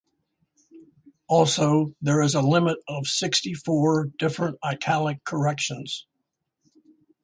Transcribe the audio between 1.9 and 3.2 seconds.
there is a limit of